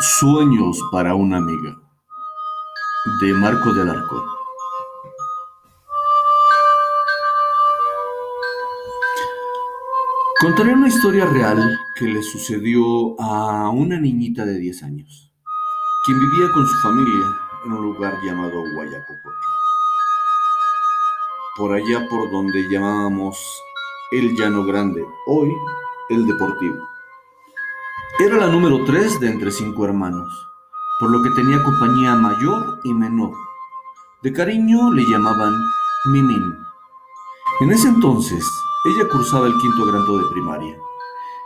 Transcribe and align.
Sueños 0.00 0.80
para 0.92 1.16
una 1.16 1.38
amiga 1.38 1.76
de 3.20 3.34
Marco 3.34 3.72
del 3.72 3.90
Arco. 3.90 4.24
Contaré 10.40 10.74
una 10.74 10.86
historia 10.86 11.26
real 11.26 11.76
que 11.96 12.04
le 12.04 12.22
sucedió 12.22 13.20
a 13.20 13.70
una 13.70 13.98
niñita 13.98 14.44
de 14.44 14.60
10 14.60 14.84
años, 14.84 15.32
quien 16.04 16.20
vivía 16.20 16.52
con 16.52 16.64
su 16.64 16.76
familia 16.76 17.24
en 17.66 17.72
un 17.72 17.82
lugar 17.82 18.14
llamado 18.24 18.54
Guayacopoque. 18.76 19.46
Por 21.56 21.74
allá 21.74 22.08
por 22.08 22.30
donde 22.30 22.70
llamábamos 22.70 23.36
el 24.12 24.36
Llano 24.36 24.64
Grande, 24.64 25.04
hoy 25.26 25.52
el 26.10 26.24
Deportivo. 26.24 26.97
Era 28.20 28.36
la 28.36 28.48
número 28.48 28.84
tres 28.84 29.20
de 29.20 29.30
entre 29.30 29.52
cinco 29.52 29.84
hermanos, 29.84 30.28
por 30.98 31.08
lo 31.08 31.22
que 31.22 31.30
tenía 31.30 31.62
compañía 31.62 32.16
mayor 32.16 32.80
y 32.82 32.92
menor. 32.92 33.30
De 34.24 34.32
cariño 34.32 34.92
le 34.92 35.04
llamaban 35.04 35.54
Mimín. 36.06 36.52
En 37.60 37.70
ese 37.70 37.86
entonces, 37.86 38.44
ella 38.86 39.08
cursaba 39.08 39.46
el 39.46 39.56
quinto 39.58 39.86
grado 39.86 40.18
de 40.18 40.32
primaria. 40.32 40.76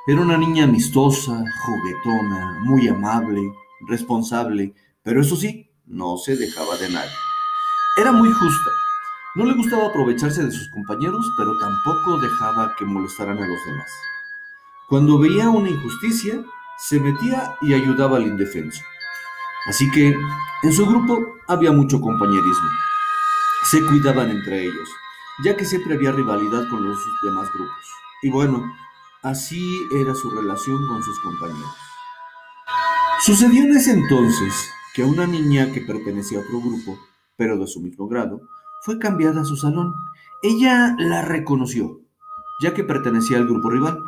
Era 0.06 0.22
una 0.22 0.38
niña 0.38 0.64
amistosa, 0.64 1.44
juguetona, 1.62 2.60
muy 2.62 2.88
amable, 2.88 3.52
responsable, 3.86 4.74
pero 5.02 5.20
eso 5.20 5.36
sí, 5.36 5.70
no 5.84 6.16
se 6.16 6.36
dejaba 6.36 6.78
de 6.78 6.88
nadie. 6.88 7.12
Era 7.98 8.12
muy 8.12 8.32
justa. 8.32 8.70
No 9.34 9.44
le 9.44 9.52
gustaba 9.56 9.88
aprovecharse 9.88 10.42
de 10.42 10.50
sus 10.50 10.70
compañeros, 10.70 11.30
pero 11.36 11.52
tampoco 11.58 12.18
dejaba 12.18 12.74
que 12.78 12.86
molestaran 12.86 13.36
a 13.36 13.46
los 13.46 13.62
demás. 13.66 13.91
Cuando 14.88 15.18
veía 15.18 15.50
una 15.50 15.68
injusticia, 15.68 16.42
se 16.78 16.98
metía 17.00 17.54
y 17.62 17.74
ayudaba 17.74 18.16
al 18.16 18.27
indefenso. 18.27 18.83
Así 19.69 19.91
que 19.91 20.14
en 20.62 20.72
su 20.72 20.86
grupo 20.86 21.19
había 21.48 21.72
mucho 21.72 22.00
compañerismo. 22.00 22.69
Se 23.70 23.84
cuidaban 23.86 24.30
entre 24.30 24.64
ellos, 24.64 24.88
ya 25.44 25.56
que 25.56 25.64
siempre 25.64 25.94
había 25.94 26.12
rivalidad 26.12 26.69
con 26.69 26.84
los 26.88 26.98
demás 27.22 27.48
grupos. 27.52 27.86
Y 28.22 28.30
bueno, 28.30 28.64
así 29.22 29.86
era 29.92 30.14
su 30.14 30.30
relación 30.30 30.86
con 30.88 31.02
sus 31.02 31.19
compañeros. 31.20 31.77
Sucedió 33.20 33.62
en 33.62 33.77
ese 33.77 33.92
entonces 33.92 34.52
que 34.94 35.04
una 35.04 35.27
niña 35.27 35.72
que 35.72 35.80
pertenecía 35.80 36.38
a 36.38 36.42
otro 36.42 36.60
grupo, 36.60 36.98
pero 37.36 37.56
de 37.56 37.66
su 37.66 37.80
mismo 37.80 38.08
grado, 38.08 38.41
fue 38.82 38.98
cambiada 38.98 39.42
a 39.42 39.44
su 39.44 39.56
salón. 39.56 39.94
Ella 40.42 40.97
la 40.98 41.22
reconoció, 41.22 42.00
ya 42.60 42.75
que 42.75 42.82
pertenecía 42.82 43.36
al 43.38 43.47
grupo 43.47 43.70
rival. 43.70 44.02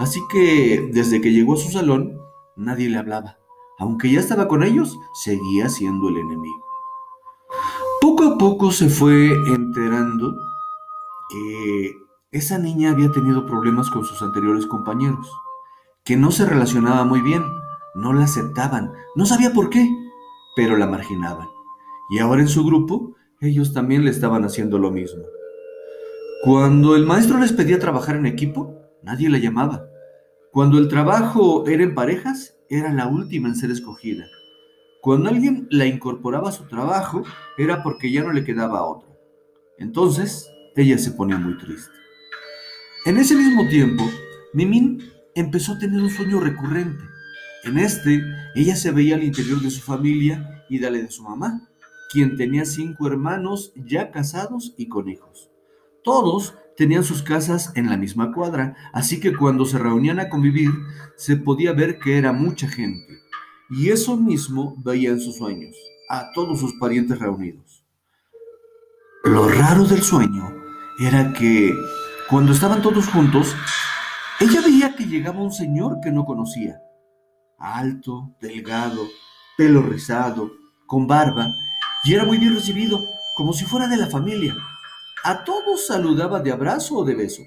Así 0.00 0.18
que 0.30 0.88
desde 0.94 1.20
que 1.20 1.30
llegó 1.30 1.52
a 1.52 1.58
su 1.58 1.70
salón, 1.70 2.18
nadie 2.56 2.88
le 2.88 2.96
hablaba. 2.96 3.36
Aunque 3.78 4.10
ya 4.10 4.18
estaba 4.18 4.48
con 4.48 4.62
ellos, 4.62 4.98
seguía 5.12 5.68
siendo 5.68 6.08
el 6.08 6.16
enemigo. 6.16 6.64
Poco 8.00 8.24
a 8.24 8.38
poco 8.38 8.72
se 8.72 8.88
fue 8.88 9.30
enterando 9.30 10.34
que 11.28 11.98
esa 12.30 12.58
niña 12.58 12.92
había 12.92 13.12
tenido 13.12 13.44
problemas 13.44 13.90
con 13.90 14.06
sus 14.06 14.22
anteriores 14.22 14.64
compañeros, 14.64 15.30
que 16.02 16.16
no 16.16 16.30
se 16.30 16.46
relacionaba 16.46 17.04
muy 17.04 17.20
bien, 17.20 17.44
no 17.94 18.14
la 18.14 18.24
aceptaban, 18.24 18.94
no 19.16 19.26
sabía 19.26 19.52
por 19.52 19.68
qué, 19.68 19.86
pero 20.56 20.78
la 20.78 20.86
marginaban. 20.86 21.48
Y 22.08 22.20
ahora 22.20 22.40
en 22.40 22.48
su 22.48 22.64
grupo, 22.64 23.16
ellos 23.42 23.74
también 23.74 24.06
le 24.06 24.10
estaban 24.10 24.46
haciendo 24.46 24.78
lo 24.78 24.90
mismo. 24.90 25.24
Cuando 26.42 26.96
el 26.96 27.04
maestro 27.04 27.38
les 27.38 27.52
pedía 27.52 27.78
trabajar 27.78 28.16
en 28.16 28.24
equipo, 28.24 28.74
nadie 29.02 29.28
la 29.28 29.36
llamaba. 29.36 29.89
Cuando 30.52 30.78
el 30.78 30.88
trabajo 30.88 31.64
era 31.68 31.84
en 31.84 31.94
parejas, 31.94 32.56
era 32.68 32.92
la 32.92 33.06
última 33.06 33.48
en 33.48 33.54
ser 33.54 33.70
escogida. 33.70 34.26
Cuando 35.00 35.28
alguien 35.28 35.68
la 35.70 35.86
incorporaba 35.86 36.48
a 36.48 36.52
su 36.52 36.66
trabajo, 36.66 37.22
era 37.56 37.84
porque 37.84 38.10
ya 38.10 38.24
no 38.24 38.32
le 38.32 38.44
quedaba 38.44 38.82
otra. 38.82 39.08
Entonces, 39.78 40.50
ella 40.74 40.98
se 40.98 41.12
ponía 41.12 41.38
muy 41.38 41.56
triste. 41.56 41.92
En 43.06 43.16
ese 43.16 43.36
mismo 43.36 43.68
tiempo, 43.68 44.04
Mimín 44.52 45.10
empezó 45.36 45.74
a 45.74 45.78
tener 45.78 46.02
un 46.02 46.10
sueño 46.10 46.40
recurrente. 46.40 47.04
En 47.62 47.78
este, 47.78 48.20
ella 48.56 48.74
se 48.74 48.90
veía 48.90 49.14
al 49.14 49.22
interior 49.22 49.60
de 49.60 49.70
su 49.70 49.80
familia 49.80 50.64
y 50.68 50.80
dale 50.80 51.02
de 51.02 51.10
su 51.10 51.22
mamá, 51.22 51.70
quien 52.10 52.36
tenía 52.36 52.64
cinco 52.64 53.06
hermanos 53.06 53.72
ya 53.76 54.10
casados 54.10 54.74
y 54.76 54.88
con 54.88 55.08
hijos. 55.08 55.48
Todos 56.02 56.54
tenían 56.80 57.04
sus 57.04 57.22
casas 57.22 57.72
en 57.74 57.90
la 57.90 57.98
misma 57.98 58.32
cuadra, 58.32 58.74
así 58.94 59.20
que 59.20 59.36
cuando 59.36 59.66
se 59.66 59.76
reunían 59.76 60.18
a 60.18 60.30
convivir 60.30 60.70
se 61.14 61.36
podía 61.36 61.74
ver 61.74 61.98
que 61.98 62.16
era 62.16 62.32
mucha 62.32 62.68
gente. 62.68 63.20
Y 63.68 63.90
eso 63.90 64.16
mismo 64.16 64.76
veía 64.82 65.10
en 65.10 65.20
sus 65.20 65.36
sueños, 65.36 65.76
a 66.08 66.32
todos 66.32 66.58
sus 66.58 66.72
parientes 66.80 67.18
reunidos. 67.18 67.84
Lo 69.24 69.46
raro 69.46 69.84
del 69.84 70.02
sueño 70.02 70.56
era 70.98 71.34
que 71.34 71.70
cuando 72.30 72.52
estaban 72.52 72.80
todos 72.80 73.08
juntos, 73.08 73.54
ella 74.40 74.62
veía 74.62 74.96
que 74.96 75.04
llegaba 75.04 75.42
un 75.42 75.52
señor 75.52 75.98
que 76.02 76.10
no 76.10 76.24
conocía. 76.24 76.80
Alto, 77.58 78.34
delgado, 78.40 79.06
pelo 79.58 79.82
rizado, 79.82 80.50
con 80.86 81.06
barba, 81.06 81.46
y 82.04 82.14
era 82.14 82.24
muy 82.24 82.38
bien 82.38 82.54
recibido, 82.54 82.98
como 83.36 83.52
si 83.52 83.66
fuera 83.66 83.86
de 83.86 83.98
la 83.98 84.06
familia. 84.06 84.56
A 85.22 85.44
todos 85.44 85.86
saludaba 85.86 86.40
de 86.40 86.50
abrazo 86.50 86.96
o 86.96 87.04
de 87.04 87.14
beso. 87.14 87.42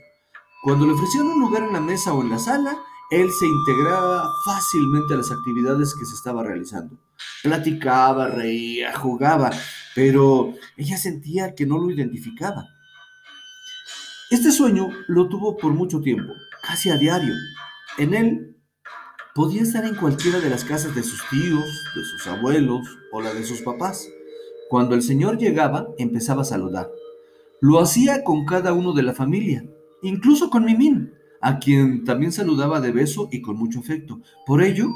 Cuando 0.63 0.85
le 0.85 0.93
ofrecían 0.93 1.25
un 1.25 1.39
lugar 1.39 1.63
en 1.63 1.73
la 1.73 1.81
mesa 1.81 2.13
o 2.13 2.21
en 2.21 2.29
la 2.29 2.37
sala, 2.37 2.77
él 3.09 3.31
se 3.31 3.47
integraba 3.47 4.29
fácilmente 4.45 5.15
a 5.15 5.17
las 5.17 5.31
actividades 5.31 5.95
que 5.95 6.05
se 6.05 6.13
estaba 6.13 6.43
realizando. 6.43 6.99
Platicaba, 7.41 8.27
reía, 8.27 8.95
jugaba, 8.95 9.49
pero 9.95 10.53
ella 10.77 10.97
sentía 10.97 11.55
que 11.55 11.65
no 11.65 11.79
lo 11.79 11.89
identificaba. 11.89 12.67
Este 14.29 14.51
sueño 14.51 14.89
lo 15.07 15.27
tuvo 15.27 15.57
por 15.57 15.73
mucho 15.73 15.99
tiempo, 15.99 16.31
casi 16.61 16.91
a 16.91 16.97
diario. 16.97 17.33
En 17.97 18.13
él 18.13 18.55
podía 19.33 19.63
estar 19.63 19.83
en 19.83 19.95
cualquiera 19.95 20.39
de 20.39 20.49
las 20.49 20.63
casas 20.63 20.93
de 20.93 21.01
sus 21.01 21.27
tíos, 21.29 21.65
de 21.95 22.03
sus 22.03 22.27
abuelos 22.27 22.87
o 23.11 23.19
la 23.19 23.33
de 23.33 23.43
sus 23.43 23.61
papás. 23.61 24.07
Cuando 24.69 24.93
el 24.93 25.01
señor 25.01 25.39
llegaba, 25.39 25.87
empezaba 25.97 26.43
a 26.43 26.45
saludar. 26.45 26.89
Lo 27.63 27.79
hacía 27.79 28.25
con 28.25 28.43
cada 28.43 28.73
uno 28.73 28.91
de 28.91 29.03
la 29.03 29.13
familia, 29.13 29.63
incluso 30.01 30.49
con 30.49 30.65
Mimín, 30.65 31.13
a 31.39 31.59
quien 31.59 32.03
también 32.03 32.33
saludaba 32.33 32.81
de 32.81 32.91
beso 32.91 33.29
y 33.31 33.41
con 33.41 33.55
mucho 33.55 33.79
afecto. 33.79 34.19
Por 34.45 34.61
ello, 34.61 34.89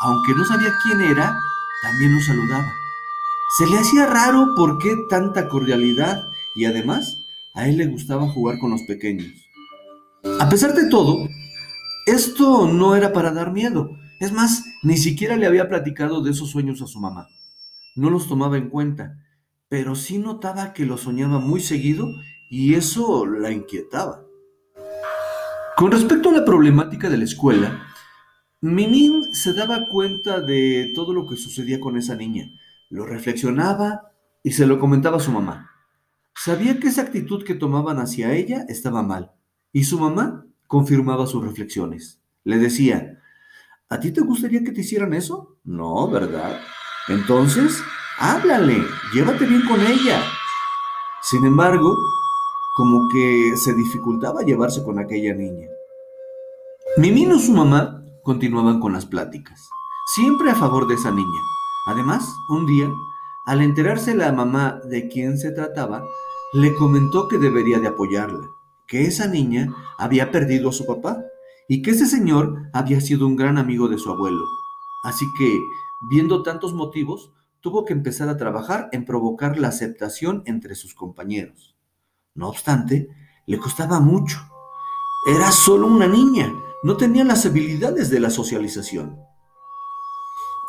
aunque 0.00 0.32
no 0.36 0.44
sabía 0.44 0.72
quién 0.84 1.00
era, 1.00 1.36
también 1.82 2.14
lo 2.14 2.20
saludaba. 2.20 2.72
Se 3.58 3.66
le 3.66 3.78
hacía 3.78 4.06
raro 4.06 4.54
por 4.56 4.78
qué 4.78 4.94
tanta 5.10 5.48
cordialidad 5.48 6.22
y 6.54 6.66
además 6.66 7.18
a 7.52 7.66
él 7.66 7.78
le 7.78 7.86
gustaba 7.86 8.30
jugar 8.30 8.60
con 8.60 8.70
los 8.70 8.82
pequeños. 8.82 9.32
A 10.38 10.48
pesar 10.48 10.72
de 10.72 10.88
todo, 10.88 11.28
esto 12.06 12.68
no 12.68 12.94
era 12.94 13.12
para 13.12 13.32
dar 13.32 13.52
miedo. 13.52 13.90
Es 14.20 14.30
más, 14.30 14.64
ni 14.84 14.98
siquiera 14.98 15.34
le 15.34 15.46
había 15.46 15.68
platicado 15.68 16.22
de 16.22 16.30
esos 16.30 16.48
sueños 16.48 16.80
a 16.80 16.86
su 16.86 17.00
mamá. 17.00 17.26
No 17.96 18.08
los 18.08 18.28
tomaba 18.28 18.56
en 18.56 18.68
cuenta 18.70 19.16
pero 19.68 19.94
sí 19.94 20.18
notaba 20.18 20.72
que 20.72 20.86
lo 20.86 20.96
soñaba 20.96 21.38
muy 21.38 21.60
seguido 21.60 22.08
y 22.50 22.74
eso 22.74 23.26
la 23.26 23.50
inquietaba. 23.50 24.24
Con 25.76 25.90
respecto 25.90 26.28
a 26.28 26.32
la 26.32 26.44
problemática 26.44 27.10
de 27.10 27.18
la 27.18 27.24
escuela, 27.24 27.82
Minin 28.60 29.34
se 29.34 29.52
daba 29.52 29.88
cuenta 29.90 30.40
de 30.40 30.92
todo 30.94 31.12
lo 31.12 31.26
que 31.26 31.36
sucedía 31.36 31.80
con 31.80 31.96
esa 31.96 32.14
niña, 32.14 32.50
lo 32.90 33.04
reflexionaba 33.04 34.12
y 34.42 34.52
se 34.52 34.66
lo 34.66 34.78
comentaba 34.78 35.16
a 35.16 35.20
su 35.20 35.32
mamá. 35.32 35.70
Sabía 36.34 36.78
que 36.78 36.88
esa 36.88 37.02
actitud 37.02 37.44
que 37.44 37.54
tomaban 37.54 37.98
hacia 37.98 38.32
ella 38.32 38.64
estaba 38.68 39.02
mal, 39.02 39.32
y 39.72 39.84
su 39.84 39.98
mamá 39.98 40.46
confirmaba 40.66 41.26
sus 41.26 41.44
reflexiones. 41.44 42.20
Le 42.44 42.58
decía, 42.58 43.20
¿a 43.88 44.00
ti 44.00 44.12
te 44.12 44.20
gustaría 44.20 44.62
que 44.62 44.72
te 44.72 44.82
hicieran 44.82 45.14
eso? 45.14 45.58
No, 45.64 46.08
¿verdad? 46.08 46.60
Entonces, 47.08 47.82
háblale, 48.18 48.76
llévate 49.12 49.46
bien 49.46 49.62
con 49.66 49.80
ella. 49.80 50.22
Sin 51.22 51.44
embargo, 51.44 51.96
como 52.76 53.08
que 53.08 53.56
se 53.56 53.74
dificultaba 53.74 54.42
llevarse 54.42 54.82
con 54.82 54.98
aquella 54.98 55.34
niña. 55.34 55.68
Mimino 56.96 57.36
y 57.36 57.40
su 57.40 57.52
mamá 57.52 58.02
continuaban 58.22 58.80
con 58.80 58.92
las 58.92 59.06
pláticas, 59.06 59.68
siempre 60.14 60.50
a 60.50 60.54
favor 60.54 60.86
de 60.86 60.94
esa 60.94 61.10
niña. 61.10 61.40
Además, 61.86 62.34
un 62.48 62.66
día, 62.66 62.90
al 63.46 63.62
enterarse 63.62 64.14
la 64.14 64.32
mamá 64.32 64.80
de 64.84 65.08
quién 65.08 65.38
se 65.38 65.52
trataba, 65.52 66.02
le 66.52 66.74
comentó 66.74 67.28
que 67.28 67.38
debería 67.38 67.80
de 67.80 67.88
apoyarla, 67.88 68.48
que 68.86 69.02
esa 69.02 69.26
niña 69.26 69.74
había 69.98 70.30
perdido 70.30 70.70
a 70.70 70.72
su 70.72 70.86
papá 70.86 71.18
y 71.68 71.82
que 71.82 71.90
ese 71.90 72.06
señor 72.06 72.54
había 72.72 73.00
sido 73.00 73.26
un 73.26 73.36
gran 73.36 73.58
amigo 73.58 73.88
de 73.88 73.98
su 73.98 74.10
abuelo. 74.10 74.44
Así 75.04 75.26
que, 75.38 75.60
viendo 76.10 76.42
tantos 76.42 76.74
motivos, 76.74 77.32
tuvo 77.64 77.86
que 77.86 77.94
empezar 77.94 78.28
a 78.28 78.36
trabajar 78.36 78.90
en 78.92 79.06
provocar 79.06 79.56
la 79.56 79.68
aceptación 79.68 80.42
entre 80.44 80.74
sus 80.74 80.94
compañeros. 80.94 81.74
No 82.34 82.48
obstante, 82.50 83.08
le 83.46 83.58
costaba 83.58 84.00
mucho. 84.00 84.38
Era 85.26 85.50
solo 85.50 85.86
una 85.86 86.06
niña, 86.06 86.52
no 86.82 86.98
tenía 86.98 87.24
las 87.24 87.46
habilidades 87.46 88.10
de 88.10 88.20
la 88.20 88.28
socialización. 88.28 89.18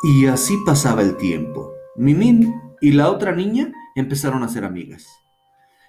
Y 0.04 0.24
así 0.24 0.56
pasaba 0.64 1.02
el 1.02 1.18
tiempo. 1.18 1.70
Mimín 1.96 2.54
y 2.80 2.92
la 2.92 3.10
otra 3.10 3.32
niña 3.32 3.70
empezaron 3.94 4.42
a 4.42 4.48
ser 4.48 4.64
amigas. 4.64 5.06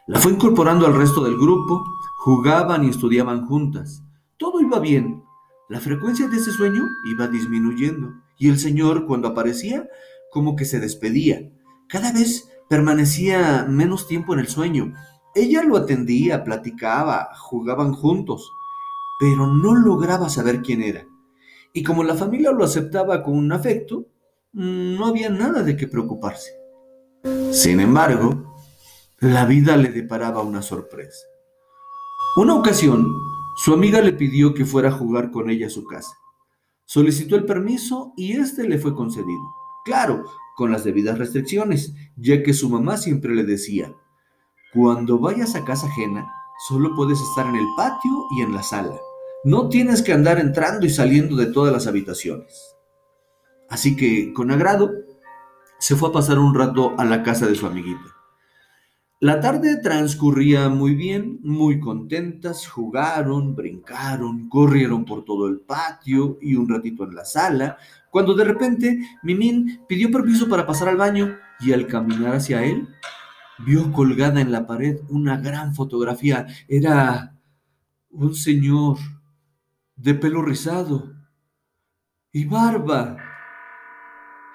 La 0.08 0.20
fue 0.20 0.34
incorporando 0.34 0.86
al 0.86 0.94
resto 0.94 1.24
del 1.24 1.38
grupo, 1.38 1.86
jugaban 2.18 2.84
y 2.84 2.90
estudiaban 2.90 3.46
juntas. 3.46 4.04
Todo 4.36 4.60
iba 4.60 4.80
bien. 4.80 5.24
La 5.70 5.80
frecuencia 5.80 6.28
de 6.28 6.36
ese 6.36 6.52
sueño 6.52 6.84
iba 7.06 7.30
disminuyendo 7.30 8.12
y 8.38 8.50
el 8.50 8.60
señor 8.60 9.06
cuando 9.06 9.30
aparecía 9.30 9.88
como 10.32 10.56
que 10.56 10.66
se 10.66 10.80
despedía. 10.80 11.50
Cada 11.88 12.12
vez 12.12 12.50
permanecía 12.70 13.66
menos 13.70 14.08
tiempo 14.08 14.34
en 14.34 14.40
el 14.40 14.48
sueño. 14.48 14.94
Ella 15.36 15.64
lo 15.64 15.78
atendía, 15.78 16.44
platicaba, 16.44 17.30
jugaban 17.38 17.94
juntos, 17.94 18.52
pero 19.20 19.48
no 19.48 19.76
lograba 19.76 20.30
saber 20.30 20.62
quién 20.62 20.82
era. 20.82 21.06
Y 21.74 21.84
como 21.84 22.04
la 22.04 22.16
familia 22.16 22.52
lo 22.52 22.64
aceptaba 22.64 23.24
con 23.24 23.38
un 23.38 23.52
afecto, 23.52 24.08
no 24.54 25.06
había 25.06 25.30
nada 25.30 25.64
de 25.64 25.78
qué 25.78 25.88
preocuparse. 25.88 26.52
Sin 27.52 27.80
embargo, 27.80 28.56
la 29.20 29.46
vida 29.46 29.78
le 29.78 29.90
deparaba 29.90 30.42
una 30.42 30.62
sorpresa. 30.62 31.26
Una 32.38 32.56
ocasión, 32.56 33.08
su 33.58 33.74
amiga 33.74 34.02
le 34.02 34.14
pidió 34.14 34.54
que 34.54 34.66
fuera 34.66 34.90
a 34.90 34.92
jugar 34.92 35.32
con 35.32 35.50
ella 35.50 35.68
a 35.68 35.72
su 35.72 35.86
casa. 35.86 36.14
Solicitó 36.86 37.36
el 37.36 37.46
permiso 37.46 38.14
y 38.16 38.34
este 38.34 38.68
le 38.68 38.78
fue 38.78 38.96
concedido. 38.96 39.42
Claro, 39.88 40.26
con 40.58 40.70
las 40.70 40.84
debidas 40.84 41.18
restricciones, 41.18 41.94
ya 42.18 42.44
que 42.44 42.54
su 42.54 42.70
mamá 42.70 42.98
siempre 42.98 43.34
le 43.34 43.46
decía, 43.46 43.94
cuando 44.74 45.18
vayas 45.18 45.56
a 45.56 45.64
casa 45.64 45.88
ajena, 45.88 46.30
solo 46.68 46.94
puedes 46.94 47.22
estar 47.22 47.48
en 47.48 47.56
el 47.56 47.66
patio 47.78 48.26
y 48.38 48.42
en 48.42 48.54
la 48.54 48.64
sala. 48.64 49.00
No 49.46 49.70
tienes 49.70 50.02
que 50.02 50.12
andar 50.12 50.40
entrando 50.40 50.86
y 50.86 50.90
saliendo 50.90 51.38
de 51.38 51.46
todas 51.46 51.72
las 51.72 51.88
habitaciones. 51.88 52.76
Así 53.70 53.96
que, 53.96 54.34
con 54.34 54.52
agrado, 54.52 54.92
se 55.80 55.96
fue 55.96 56.10
a 56.10 56.12
pasar 56.12 56.38
un 56.38 56.54
rato 56.54 56.94
a 56.98 57.06
la 57.06 57.24
casa 57.24 57.48
de 57.48 57.56
su 57.56 57.66
amiguita. 57.66 58.17
La 59.20 59.42
tarde 59.42 59.78
transcurría 59.78 60.70
muy 60.70 60.94
bien, 60.94 61.40
muy 61.42 61.80
contentas, 61.80 62.68
jugaron, 62.68 63.56
brincaron, 63.56 64.48
corrieron 64.48 65.06
por 65.06 65.26
todo 65.26 65.48
el 65.48 65.60
patio 65.62 66.38
y 66.40 66.54
un 66.54 66.70
ratito 66.70 67.04
en 67.04 67.16
la 67.16 67.26
sala, 67.26 67.78
cuando 68.12 68.36
de 68.36 68.44
repente 68.44 69.00
Mimín 69.24 69.82
pidió 69.88 70.12
permiso 70.12 70.48
para 70.48 70.68
pasar 70.68 70.90
al 70.90 70.98
baño 70.98 71.36
y 71.60 71.74
al 71.74 71.88
caminar 71.88 72.36
hacia 72.36 72.64
él, 72.64 72.90
vio 73.66 73.92
colgada 73.92 74.40
en 74.40 74.52
la 74.52 74.68
pared 74.68 75.00
una 75.10 75.38
gran 75.38 75.74
fotografía. 75.74 76.46
Era 76.68 77.36
un 78.12 78.36
señor 78.36 79.00
de 79.96 80.14
pelo 80.14 80.44
rizado 80.44 81.12
y 82.32 82.46
barba. 82.46 83.18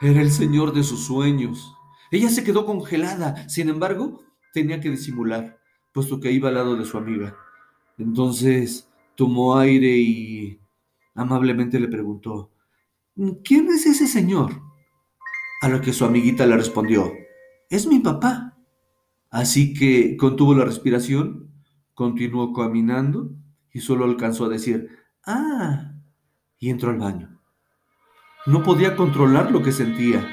Era 0.00 0.20
el 0.20 0.30
señor 0.30 0.72
de 0.72 0.84
sus 0.84 1.04
sueños. 1.04 1.74
Ella 2.12 2.28
se 2.28 2.44
quedó 2.44 2.64
congelada, 2.64 3.48
sin 3.48 3.68
embargo, 3.68 4.20
tenía 4.52 4.80
que 4.80 4.90
disimular, 4.90 5.58
puesto 5.92 6.20
que 6.20 6.30
iba 6.30 6.48
al 6.48 6.54
lado 6.54 6.76
de 6.76 6.84
su 6.84 6.96
amiga. 6.96 7.36
Entonces 7.98 8.88
tomó 9.14 9.56
aire 9.58 9.96
y 9.96 10.60
amablemente 11.14 11.80
le 11.80 11.88
preguntó, 11.88 12.50
¿quién 13.44 13.68
es 13.68 13.86
ese 13.86 14.06
señor? 14.06 14.50
A 15.62 15.68
lo 15.68 15.80
que 15.80 15.92
su 15.92 16.04
amiguita 16.04 16.46
le 16.46 16.56
respondió, 16.56 17.12
es 17.70 17.86
mi 17.86 18.00
papá. 18.00 18.58
Así 19.30 19.72
que 19.74 20.16
contuvo 20.16 20.54
la 20.54 20.64
respiración, 20.64 21.50
continuó 21.94 22.52
caminando 22.52 23.30
y 23.72 23.80
solo 23.80 24.04
alcanzó 24.04 24.46
a 24.46 24.50
decir, 24.50 24.90
ah, 25.24 25.94
y 26.58 26.70
entró 26.70 26.90
al 26.90 26.98
baño. 26.98 27.40
No 28.46 28.62
podía 28.62 28.96
controlar 28.96 29.52
lo 29.52 29.62
que 29.62 29.72
sentía. 29.72 30.28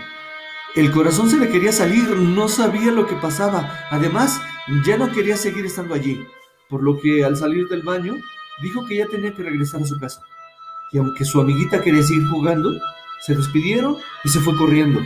El 0.75 0.91
corazón 0.91 1.29
se 1.29 1.37
le 1.37 1.49
quería 1.49 1.71
salir, 1.71 2.15
no 2.15 2.47
sabía 2.47 2.91
lo 2.91 3.07
que 3.07 3.15
pasaba. 3.15 3.87
Además, 3.89 4.39
ya 4.85 4.97
no 4.97 5.11
quería 5.11 5.35
seguir 5.35 5.65
estando 5.65 5.95
allí, 5.95 6.23
por 6.69 6.83
lo 6.83 6.99
que 6.99 7.23
al 7.23 7.35
salir 7.35 7.67
del 7.67 7.81
baño 7.81 8.13
dijo 8.61 8.85
que 8.85 8.97
ya 8.97 9.07
tenía 9.07 9.33
que 9.33 9.41
regresar 9.41 9.81
a 9.81 9.85
su 9.85 9.99
casa. 9.99 10.21
Y 10.91 10.99
aunque 10.99 11.25
su 11.25 11.41
amiguita 11.41 11.81
quería 11.81 12.03
seguir 12.03 12.27
jugando, 12.27 12.71
se 13.21 13.35
despidieron 13.35 13.97
y 14.23 14.29
se 14.29 14.39
fue 14.39 14.55
corriendo. 14.55 15.01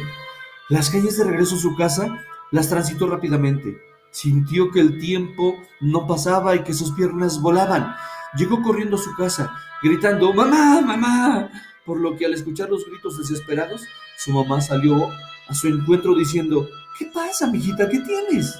Las 0.67 0.89
calles 0.89 1.17
de 1.17 1.23
regreso 1.23 1.55
a 1.55 1.59
su 1.59 1.75
casa 1.75 2.19
las 2.51 2.67
transitó 2.69 3.07
rápidamente. 3.07 3.81
Sintió 4.11 4.69
que 4.69 4.81
el 4.81 4.99
tiempo 4.99 5.55
no 5.79 6.07
pasaba 6.07 6.55
y 6.55 6.63
que 6.63 6.73
sus 6.73 6.91
piernas 6.91 7.41
volaban. 7.41 7.95
Llegó 8.37 8.61
corriendo 8.61 8.95
a 8.95 8.99
su 8.99 9.15
casa, 9.15 9.53
gritando, 9.81 10.33
¡Mamá, 10.33 10.81
mamá! 10.81 11.49
Por 11.85 11.99
lo 11.99 12.15
que 12.15 12.25
al 12.25 12.33
escuchar 12.33 12.69
los 12.69 12.85
gritos 12.85 13.17
desesperados, 13.17 13.83
su 14.17 14.31
mamá 14.31 14.61
salió 14.61 15.09
a 15.47 15.53
su 15.53 15.67
encuentro 15.67 16.15
diciendo, 16.15 16.67
¿qué 16.97 17.05
pasa, 17.07 17.47
mijita? 17.47 17.89
¿Qué 17.89 17.99
tienes? 17.99 18.57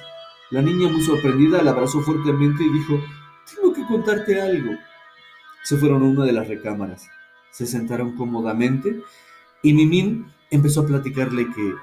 La 0.52 0.62
niña, 0.62 0.90
muy 0.90 1.02
sorprendida, 1.02 1.64
la 1.64 1.72
abrazó 1.72 2.02
fuertemente 2.02 2.64
y 2.64 2.70
dijo, 2.70 3.00
tengo 3.56 3.74
que 3.74 3.86
contarte 3.86 4.42
algo. 4.42 4.74
Se 5.64 5.78
fueron 5.78 6.04
a 6.04 6.06
una 6.06 6.26
de 6.26 6.34
las 6.34 6.48
recámaras, 6.48 7.08
se 7.52 7.66
sentaron 7.66 8.16
cómodamente 8.16 9.02
y 9.62 9.74
Mimín 9.74 10.28
empezó 10.52 10.82
a 10.82 10.86
platicarle 10.86 11.48
que 11.48 11.74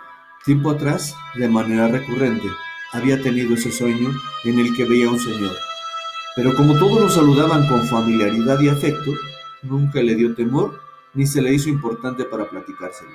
tiempo 0.44 0.70
atrás, 0.70 1.14
de 1.34 1.48
manera 1.48 1.88
recurrente, 1.88 2.46
había 2.92 3.20
tenido 3.22 3.54
ese 3.54 3.72
sueño 3.72 4.10
en 4.44 4.58
el 4.58 4.76
que 4.76 4.84
veía 4.84 5.06
a 5.06 5.10
un 5.10 5.18
señor. 5.18 5.56
Pero 6.36 6.54
como 6.54 6.78
todos 6.78 7.00
lo 7.00 7.08
saludaban 7.08 7.66
con 7.68 7.86
familiaridad 7.86 8.60
y 8.60 8.68
afecto, 8.68 9.12
nunca 9.62 10.02
le 10.02 10.14
dio 10.14 10.34
temor 10.34 10.80
ni 11.14 11.26
se 11.26 11.42
le 11.42 11.52
hizo 11.52 11.68
importante 11.68 12.24
para 12.24 12.48
platicárselo 12.48 13.10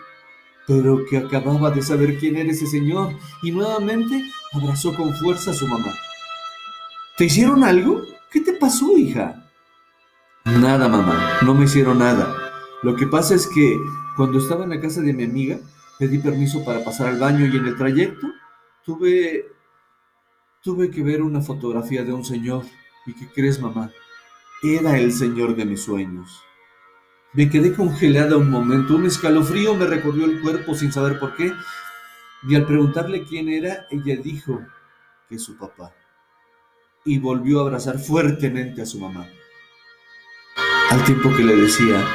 pero 0.68 1.06
que 1.06 1.18
acababa 1.18 1.72
de 1.72 1.82
saber 1.82 2.18
quién 2.18 2.36
era 2.36 2.50
ese 2.50 2.66
señor 2.66 3.14
y 3.42 3.52
nuevamente 3.52 4.24
abrazó 4.54 4.96
con 4.96 5.14
fuerza 5.16 5.52
a 5.52 5.54
su 5.54 5.68
mamá. 5.68 5.94
¿Te 7.18 7.26
hicieron 7.26 7.64
algo? 7.64 8.02
¿Qué 8.32 8.42
te 8.42 8.54
pasó, 8.54 8.98
hija? 8.98 9.44
Nada, 10.46 10.88
mamá, 10.88 11.40
no 11.44 11.54
me 11.54 11.66
hicieron 11.66 12.00
nada. 12.00 12.36
Lo 12.84 12.96
que 12.96 13.08
pasa 13.08 13.36
es 13.36 13.48
que 13.48 13.78
cuando 14.16 14.40
estaba 14.40 14.64
en 14.64 14.72
la 14.72 14.82
casa 14.82 15.02
de 15.02 15.14
mi 15.14 15.24
amiga, 15.24 15.58
pedí 16.00 16.20
permiso 16.20 16.64
para 16.66 16.84
pasar 16.84 17.08
al 17.08 17.20
baño 17.20 17.46
y 17.46 17.58
en 17.58 17.66
el 17.68 17.78
trayecto 17.78 18.28
tuve 18.84 19.46
tuve 20.62 20.90
que 20.90 21.04
ver 21.04 21.22
una 21.22 21.42
fotografía 21.42 22.04
de 22.04 22.12
un 22.12 22.26
señor. 22.26 22.64
¿Y 23.06 23.14
qué 23.14 23.28
crees, 23.34 23.60
mamá? 23.60 23.92
Era 24.64 24.98
el 24.98 25.12
señor 25.12 25.56
de 25.56 25.66
mis 25.66 25.84
sueños. 25.84 26.42
Me 27.34 27.50
quedé 27.50 27.74
congelada 27.74 28.38
un 28.38 28.50
momento, 28.50 28.96
un 28.96 29.06
escalofrío 29.06 29.76
me 29.76 29.86
recorrió 29.86 30.26
el 30.26 30.42
cuerpo 30.42 30.74
sin 30.74 30.92
saber 30.92 31.20
por 31.20 31.36
qué, 31.36 31.52
y 32.48 32.56
al 32.56 32.66
preguntarle 32.66 33.26
quién 33.26 33.50
era, 33.50 33.86
ella 33.92 34.16
dijo 34.16 34.62
que 35.30 35.38
su 35.38 35.58
papá, 35.58 35.94
y 37.04 37.20
volvió 37.20 37.60
a 37.60 37.64
abrazar 37.64 38.00
fuertemente 38.00 38.82
a 38.82 38.86
su 38.86 39.00
mamá. 39.00 39.28
Al 40.90 41.04
tiempo 41.04 41.30
que 41.36 41.44
le 41.44 41.56
decía, 41.58 42.08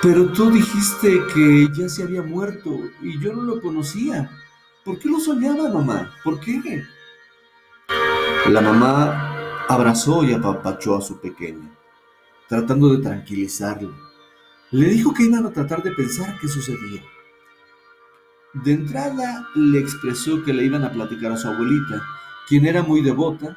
pero 0.00 0.26
tú 0.32 0.50
dijiste 0.50 1.22
que 1.34 1.68
ya 1.76 1.88
se 1.88 2.02
había 2.02 2.22
muerto 2.22 2.80
y 3.02 3.20
yo 3.20 3.32
no 3.34 3.42
lo 3.42 3.60
conocía. 3.60 4.30
¿Por 4.84 4.98
qué 4.98 5.08
lo 5.08 5.20
soñaba, 5.20 5.68
mamá? 5.68 6.14
¿Por 6.22 6.40
qué? 6.40 6.82
La 8.48 8.60
mamá 8.60 9.33
abrazó 9.68 10.24
y 10.24 10.32
apapachó 10.32 10.96
a 10.96 11.02
su 11.02 11.20
pequeña, 11.20 11.70
tratando 12.48 12.94
de 12.94 13.02
tranquilizarlo 13.02 14.04
le 14.74 14.88
dijo 14.88 15.14
que 15.14 15.22
iban 15.22 15.46
a 15.46 15.52
tratar 15.52 15.84
de 15.84 15.92
pensar 15.92 16.36
qué 16.40 16.48
sucedía. 16.48 17.00
De 18.54 18.72
entrada 18.72 19.46
le 19.54 19.78
expresó 19.78 20.42
que 20.42 20.52
le 20.52 20.64
iban 20.64 20.82
a 20.82 20.90
platicar 20.90 21.30
a 21.30 21.36
su 21.36 21.46
abuelita, 21.46 22.02
quien 22.48 22.66
era 22.66 22.82
muy 22.82 23.00
devota 23.00 23.56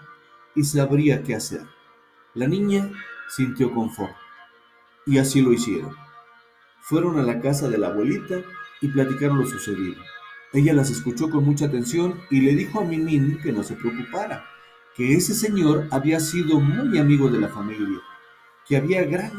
y 0.53 0.63
sabría 0.63 1.23
qué 1.23 1.33
hacer. 1.33 1.65
La 2.35 2.47
niña 2.47 2.91
sintió 3.29 3.73
confort 3.73 4.13
y 5.07 5.17
así 5.17 5.41
lo 5.41 5.53
hicieron. 5.53 5.95
Fueron 6.81 7.17
a 7.17 7.23
la 7.23 7.41
casa 7.41 7.67
de 7.67 7.79
la 7.79 7.87
abuelita 7.87 8.35
y 8.81 8.87
platicaron 8.89 9.39
lo 9.39 9.47
sucedido. 9.47 9.99
Ella 10.53 10.73
las 10.73 10.91
escuchó 10.91 11.31
con 11.31 11.43
mucha 11.45 11.65
atención 11.65 12.21
y 12.29 12.41
le 12.41 12.53
dijo 12.53 12.79
a 12.79 12.83
Minin 12.83 13.39
que 13.41 13.51
no 13.51 13.63
se 13.63 13.73
preocupara, 13.73 14.45
que 14.97 15.13
ese 15.13 15.35
señor 15.35 15.87
había 15.91 16.19
sido 16.19 16.59
muy 16.59 16.97
amigo 16.97 17.29
de 17.29 17.39
la 17.39 17.49
familia, 17.49 18.01
que 18.67 18.77
había 18.77 19.05
gran 19.05 19.31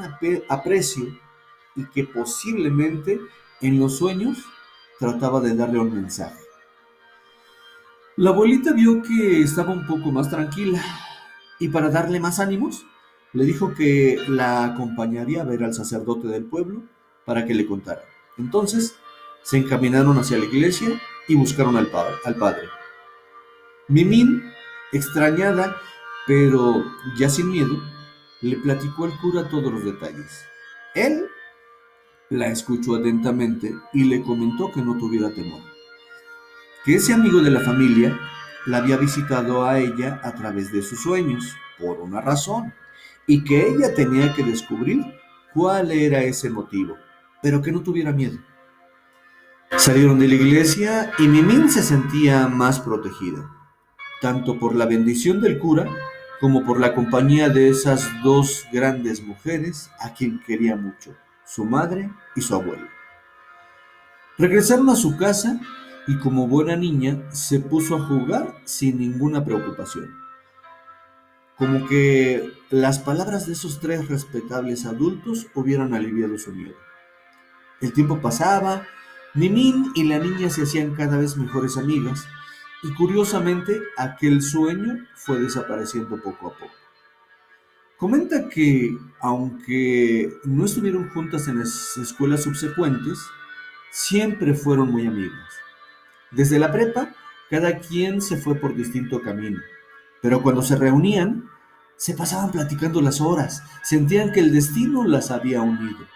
aprecio 0.48 1.18
y 1.74 1.84
que 1.86 2.04
posiblemente 2.04 3.20
en 3.60 3.80
los 3.80 3.98
sueños 3.98 4.38
trataba 5.00 5.40
de 5.40 5.56
darle 5.56 5.80
un 5.80 5.92
mensaje. 5.92 6.38
La 8.14 8.30
abuelita 8.30 8.72
vio 8.72 9.02
que 9.02 9.42
estaba 9.42 9.72
un 9.72 9.84
poco 9.84 10.12
más 10.12 10.30
tranquila 10.30 10.80
y 11.58 11.68
para 11.68 11.90
darle 11.90 12.20
más 12.20 12.38
ánimos 12.38 12.86
le 13.32 13.44
dijo 13.44 13.74
que 13.74 14.16
la 14.28 14.64
acompañaría 14.64 15.42
a 15.42 15.44
ver 15.44 15.64
al 15.64 15.74
sacerdote 15.74 16.28
del 16.28 16.44
pueblo 16.44 16.82
para 17.24 17.44
que 17.44 17.54
le 17.54 17.66
contara. 17.66 18.02
Entonces 18.38 18.94
se 19.42 19.58
encaminaron 19.58 20.16
hacia 20.18 20.38
la 20.38 20.44
iglesia 20.44 20.88
y 21.26 21.34
buscaron 21.34 21.76
al, 21.76 21.88
padre. 21.88 22.14
Al 22.24 22.36
padre. 22.36 22.62
Mimín, 23.88 24.42
extrañada, 24.92 25.76
pero 26.26 26.84
ya 27.16 27.28
sin 27.28 27.50
miedo, 27.50 27.82
le 28.40 28.56
platicó 28.56 29.04
al 29.04 29.18
cura 29.18 29.48
todos 29.48 29.72
los 29.72 29.84
detalles. 29.84 30.44
Él 30.94 31.26
La 32.30 32.48
escuchó 32.48 32.96
atentamente 32.96 33.74
y 33.94 34.04
le 34.04 34.22
comentó 34.22 34.70
que 34.70 34.82
no 34.82 34.98
tuviera 34.98 35.30
temor, 35.30 35.62
que 36.84 36.96
ese 36.96 37.14
amigo 37.14 37.40
de 37.40 37.50
la 37.50 37.60
familia 37.60 38.18
la 38.66 38.78
había 38.78 38.98
visitado 38.98 39.64
a 39.64 39.78
ella 39.78 40.20
a 40.22 40.34
través 40.34 40.70
de 40.70 40.82
sus 40.82 41.00
sueños, 41.02 41.56
por 41.78 42.00
una 42.00 42.20
razón, 42.20 42.74
y 43.26 43.44
que 43.44 43.68
ella 43.68 43.94
tenía 43.94 44.34
que 44.34 44.44
descubrir 44.44 45.02
cuál 45.54 45.90
era 45.90 46.22
ese 46.22 46.50
motivo, 46.50 46.96
pero 47.42 47.62
que 47.62 47.72
no 47.72 47.80
tuviera 47.82 48.12
miedo. 48.12 48.38
Salieron 49.76 50.18
de 50.18 50.28
la 50.28 50.34
iglesia 50.34 51.12
y 51.18 51.28
Mimín 51.28 51.70
se 51.70 51.82
sentía 51.82 52.46
más 52.48 52.78
protegida, 52.78 53.50
tanto 54.20 54.58
por 54.58 54.74
la 54.74 54.86
bendición 54.86 55.40
del 55.40 55.58
cura 55.58 55.86
como 56.40 56.64
por 56.64 56.80
la 56.80 56.94
compañía 56.94 57.48
de 57.48 57.68
esas 57.68 58.08
dos 58.22 58.66
grandes 58.72 59.22
mujeres 59.22 59.90
a 60.00 60.14
quien 60.14 60.40
quería 60.40 60.76
mucho, 60.76 61.16
su 61.44 61.64
madre 61.64 62.10
y 62.36 62.40
su 62.40 62.54
abuela. 62.54 62.88
Regresaron 64.36 64.88
a 64.90 64.96
su 64.96 65.16
casa 65.16 65.60
y 66.06 66.16
como 66.18 66.46
buena 66.46 66.76
niña 66.76 67.22
se 67.32 67.58
puso 67.60 67.96
a 67.96 68.06
jugar 68.06 68.54
sin 68.64 68.98
ninguna 68.98 69.44
preocupación. 69.44 70.14
Como 71.56 71.88
que 71.88 72.52
las 72.70 73.00
palabras 73.00 73.46
de 73.46 73.54
esos 73.54 73.80
tres 73.80 74.08
respetables 74.08 74.86
adultos 74.86 75.48
hubieran 75.54 75.92
aliviado 75.92 76.38
su 76.38 76.52
miedo. 76.52 76.76
El 77.80 77.92
tiempo 77.92 78.20
pasaba, 78.20 78.86
Mimín 79.34 79.90
y 79.94 80.04
la 80.04 80.18
niña 80.18 80.50
se 80.50 80.62
hacían 80.62 80.94
cada 80.94 81.18
vez 81.18 81.36
mejores 81.36 81.76
amigas 81.76 82.26
y 82.82 82.94
curiosamente 82.94 83.80
aquel 83.96 84.42
sueño 84.42 85.06
fue 85.14 85.40
desapareciendo 85.40 86.20
poco 86.20 86.48
a 86.48 86.52
poco. 86.52 86.72
Comenta 87.96 88.48
que, 88.48 88.96
aunque 89.20 90.32
no 90.44 90.64
estuvieron 90.64 91.08
juntas 91.10 91.48
en 91.48 91.58
las 91.58 91.96
escuelas 91.96 92.44
subsecuentes, 92.44 93.18
siempre 93.90 94.54
fueron 94.54 94.92
muy 94.92 95.06
amigos. 95.06 95.38
Desde 96.30 96.60
la 96.60 96.70
prepa, 96.70 97.14
cada 97.50 97.78
quien 97.78 98.20
se 98.20 98.36
fue 98.36 98.54
por 98.54 98.76
distinto 98.76 99.20
camino, 99.20 99.58
pero 100.22 100.42
cuando 100.42 100.62
se 100.62 100.76
reunían, 100.76 101.48
se 101.96 102.14
pasaban 102.14 102.52
platicando 102.52 103.00
las 103.00 103.20
horas, 103.20 103.64
sentían 103.82 104.30
que 104.30 104.40
el 104.40 104.52
destino 104.52 105.04
las 105.04 105.32
había 105.32 105.62
unido. 105.62 106.06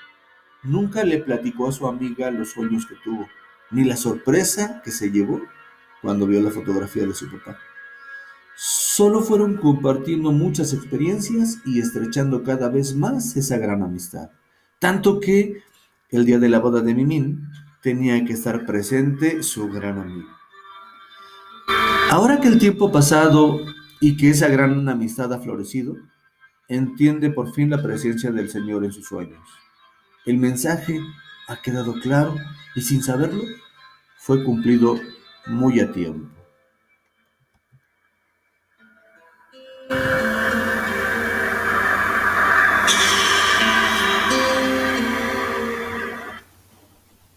Nunca 0.62 1.02
le 1.02 1.19
platicó 1.19 1.69
a 1.69 1.73
su 1.73 1.88
amiga 1.88 2.31
los 2.31 2.50
sueños 2.50 2.87
que 2.87 2.95
tuvo, 3.02 3.26
ni 3.73 3.83
la 3.83 3.97
sorpresa 3.97 4.81
que 4.85 4.92
se 4.92 5.11
llevó 5.11 5.40
cuando 6.02 6.26
vio 6.26 6.42
la 6.42 6.50
fotografía 6.50 7.06
de 7.06 7.14
su 7.14 7.30
papá. 7.30 7.59
Solo 8.56 9.23
fueron 9.23 9.56
compartiendo 9.56 10.32
muchas 10.32 10.75
experiencias 10.75 11.59
y 11.64 11.80
estrechando 11.80 12.42
cada 12.42 12.68
vez 12.68 12.94
más 12.94 13.37
esa 13.37 13.56
gran 13.56 13.82
amistad. 13.82 14.30
Tanto 14.78 15.21
que 15.21 15.62
el 16.11 16.26
día 16.26 16.38
de 16.38 16.49
la 16.49 16.59
boda 16.59 16.82
de 16.82 16.94
Mimín 16.94 17.49
tenía 17.80 18.25
que 18.25 18.35
estar 18.35 18.66
presente 18.66 19.42
su 19.42 19.68
gran 19.68 19.99
amigo. 19.99 20.28
Ahora 22.11 22.40
que 22.40 22.49
el 22.49 22.59
tiempo 22.59 22.88
ha 22.88 22.92
pasado 22.92 23.61
y 24.00 24.16
que 24.16 24.30
esa 24.30 24.49
gran 24.49 24.87
amistad 24.88 25.32
ha 25.32 25.38
florecido, 25.38 25.97
entiende 26.68 27.30
por 27.30 27.54
fin 27.54 27.71
la 27.71 27.82
presencia 27.82 28.30
del 28.30 28.50
Señor 28.50 28.85
en 28.85 28.92
sus 28.92 29.06
sueños. 29.06 29.40
El 30.26 30.37
mensaje 30.37 31.00
ha 31.49 31.62
quedado 31.62 31.94
claro 32.00 32.37
y 32.75 32.82
sin 32.82 33.02
saberlo 33.02 33.42
fue 34.18 34.44
cumplido 34.44 35.00
muy 35.46 35.80
a 35.80 35.90
tiempo. 35.90 36.41